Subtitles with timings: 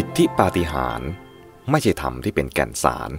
[0.00, 1.10] อิทธิปาฏิหาริย์
[1.70, 3.12] ไม่ใช่ธรรมที่เป็นแก่นสาร ใ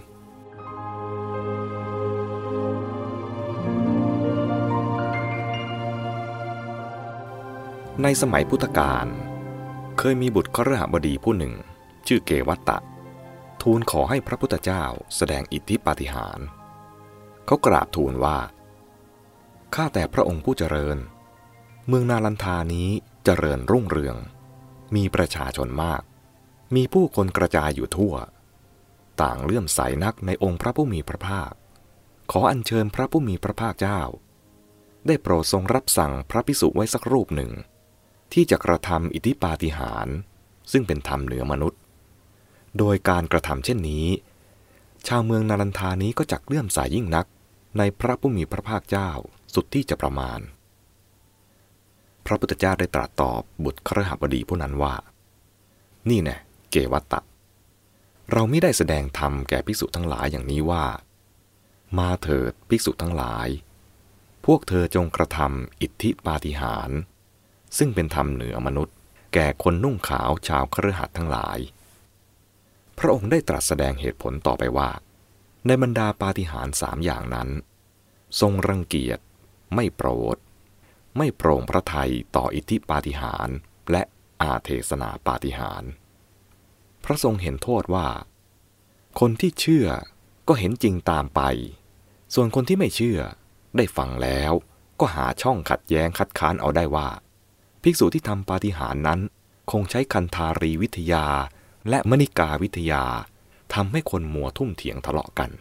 [8.05, 9.07] นสมัยพุทธกาล
[9.97, 11.53] เคยมีบุตรครหบดีผู้หนึ่ง
[12.07, 12.77] ชื่อเกวัตตะ
[13.61, 14.83] ทูลขอให้พระพุทธเจ้า
[15.15, 16.45] แสดงอิทธิปาฏิหาริย์
[17.45, 18.37] เขากราบทูลว่า
[19.75, 20.97] ข้าแต่พระองค์ผู้เจริญ
[21.87, 22.89] เมืองนาลันทานี้
[23.25, 24.15] เจริญรุ่งเรือง
[24.95, 26.01] มีประชาชนมาก
[26.75, 28.15] มีผู้คนกระจายอยู่ทั่ว
[29.21, 31.51] ต่างเลื่อมใสนักในองค์พระผู้มีพระภาค
[32.31, 34.01] ขออัญเชิญพระผู้มีพระภาคเจ้า
[35.07, 37.51] ได้โปรดทรงรับสั่งพระพิสุไว้สักรูปหนึ่ง
[38.33, 40.15] ที่จะกระทำอิทธิปาฏิหาริย์
[40.71, 41.79] ซึ่งเป็นธรรมเหนือมนุษย์
[42.77, 44.07] โดยการกระทำเช่นนี้
[45.07, 47.25] ชาวเมืองนาลันทานี้ก็จักเลื่อมใสยยิ่งนัก
[47.77, 49.09] ในพระผู้มีพระภาคเจ้า
[49.53, 50.39] สุดที่จะประมาณ
[52.25, 54.93] พระพุทธเจ้าได้ตรัสตอบบุตรครหบดีผู้นั้นว่า
[56.09, 56.37] นี่แน่
[56.71, 57.21] เกวัตตะ
[58.31, 60.85] เราไม่ได้แสดงธรรมแก่ภิกษุทั้งหลายอย่างนี้ว่า
[61.97, 63.47] มาเถิดภิกษุทั้งหลาย
[64.45, 66.99] พวกเธอจงกระทำอิทธิปาฏิหาริย์
[67.77, 68.95] ซึ่งเป็นธรรมเหนือมนุษย์
[69.33, 71.57] แก่คนนุ่งขาวชาวครหัสทั้งหลาย
[72.97, 74.89] พระองค์ได้ตรัสแสดงเหตุผลต่อไปว่า
[75.65, 77.49] ในบรรดาปาฏิหาริย์สามอย่างนั้น
[78.39, 79.19] ทรงรังเกียจ
[79.75, 80.37] ไม่โปรด
[81.17, 83.55] ไม่โปร่งพระทัยต่ออิทธิปาฏิหาริย์
[83.91, 84.03] และ
[84.41, 85.91] อาเทศนาปาฏิหาริย์
[87.03, 88.07] พระทรงเห็นโทษว่า
[89.19, 89.87] คนที่เชื่อ
[90.47, 91.41] ก็เห็นจริงตามไป
[92.33, 93.19] ส่วนคนที่ไม่เชื่อ
[93.77, 94.53] ได้ฟังแล้ว
[94.99, 97.09] ก็หาช่องขัดแย้งคัดค้านเอาได้ว่า
[97.81, 99.19] ภิกษุที่ทำปาฏิหาริย์นั้น
[99.71, 101.25] คงใช้คันธารีวิทยา
[101.89, 103.03] และมณิกาวิทยา
[103.73, 105.51] ทำให้คนมัวทุ่มเถียงทะเลาะกัน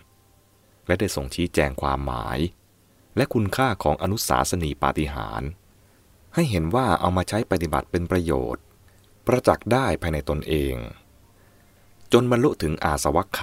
[0.86, 2.38] และได้ส่งชี้แจงความหมาย
[3.16, 5.50] และคุณค่าของอนุสาสนีปาฏิหาริย์
[6.34, 8.64] ให้เห็นว่าเอามาใช้ปฏิบัติเป็นประโยชน์
[9.26, 10.74] ประจักษ์ได้ภายในตนเอง
[12.12, 13.42] จนบรรลุถึงอาสวัคไข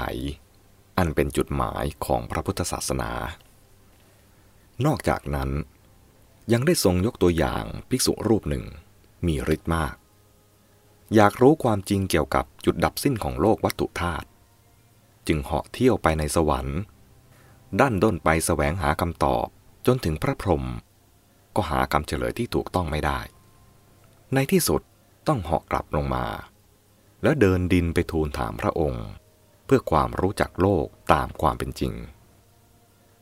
[0.98, 3.12] อันเป็นจุดหมายของพระพุทธศาสนา
[4.86, 5.50] นอกจากนั้น
[6.54, 8.66] ยังได้ทรงยกตัวอย่างภิกษุรูปหนึ่ง
[9.26, 9.96] มีฤทธิ์มาก
[11.16, 14.28] อยากรู้ความจริงเกี่ยวกับจุดดับสิ้นของโลกวัตถุธาตุ
[15.28, 16.80] จึงเหาะเที่ยวไปในสวรรค์
[17.80, 19.48] ด้านด้นไปแสวงหาคำตอบ
[19.86, 20.66] จนถึงพระพรหม
[21.56, 23.20] ก็หาคำเฉลยที่ถูกต้องไม่ได้
[24.34, 24.82] ในที่สุด
[25.28, 26.26] ต้องเหาะกลับลงมา
[27.26, 29.08] แล้วเดินดินไปทูลถามพระองค์
[29.66, 31.94] เพื่อความรู้จักโลกตามความเป็นจริง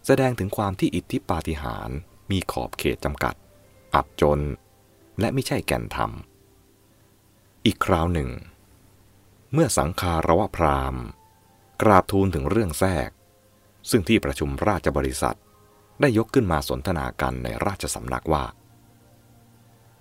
[0.06, 1.98] แสดงถึงความที่อิทธิปาฏิหาริย์
[2.32, 3.36] มีขอบเขตจำกัด
[3.96, 4.40] อับจน
[5.20, 6.12] และไม่ใช่แก่นธรรม
[7.66, 8.30] อีกคราวหนึ่ง
[9.54, 11.04] เมื่อสังคารวะพราหมณ์
[11.82, 13.10] กราบทูลถึงเรื่องแทรก
[13.90, 15.38] ซึ่งที่ประชุมราชบริษัท
[16.02, 18.46] ได้ยกขึ้นมาสนทนากันในราชสำนักว่า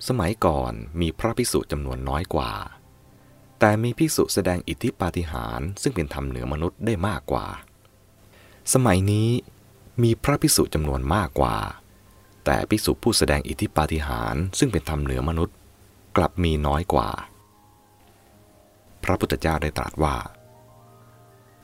[0.08, 2.52] สมัยก่อนมีพระภิกษุจำนวนน้อยกว่า
[3.64, 7.46] แต่มีภิกษุแสดงอิทธิปาฏิหาริย์ซึ่งเป็นธรรมเหนือมนุษย์ได้มากกว่า
[8.74, 9.28] สมัยนี้
[10.02, 11.56] มีพระภิกษุจำนวนมากกว่า
[12.44, 15.56] แต่ภิกษุผู้แสดงอิทธิปาฏิหาริย์ซึ่งเป็นธรรมเหนือมนุษย์
[16.16, 17.10] กลับมีน้อยกว่า
[19.04, 20.16] พระพุทธเจ้าได้ตรัสว่า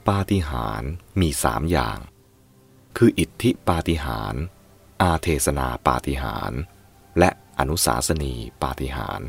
[0.09, 1.99] ปาฏิหาริย์มีสามอย่าง
[2.97, 4.43] คืออิทธิปาฏิหาริย์
[5.03, 6.61] อาเทศนาปาฏิหาริย์
[7.19, 9.29] และอนุสาสนีปาฏิหาริย์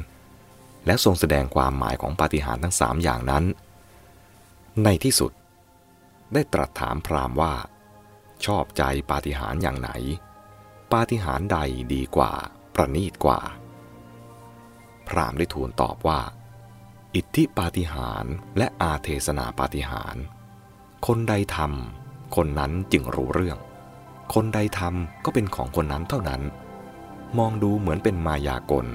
[0.85, 3.43] และทรงแสดงความหมายของปาฏิหาริย์ทั้งสามอย่างนั้น
[4.83, 5.31] ในที่สุด
[6.33, 7.53] ได้ตรัสถามพราหมณ์ว่า
[8.45, 9.91] ชอบใจปาฏิหาริย์อย่างไหน
[10.91, 11.57] ปาฏิหาริย์ใด
[11.93, 12.31] ดีกว่า
[12.73, 13.39] ประณีตกว่า
[15.07, 16.19] พราหมณ์ได้ทูลตอบว่า
[17.15, 20.23] อิทธิปาฏิหาริย์และอาเทศนาปาฏิหาริย์
[21.07, 23.57] คนใดทำคนนั้นจึงรู้เรื่อง
[24.33, 26.41] คนใดทำก็เป็นของคนนั้นเท่านั้น
[27.37, 28.87] มองดูเหมือนเป็นมายากล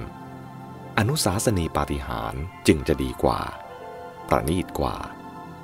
[0.99, 2.33] อนุสาสนีปาฏิหาร
[2.67, 3.39] จึงจะดีกว่า
[4.29, 4.97] ประณีตกว่า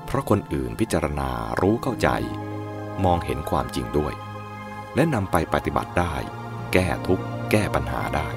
[0.05, 1.29] เพราะคนอื่นพิจารณา
[1.61, 2.09] รู้เข้าใจ
[3.03, 4.13] มองเห็นความจริงด้วย
[4.95, 6.15] และนำไปปฏิบัติได้
[6.73, 8.27] แก้ทุกข์แก้ปัญหาได้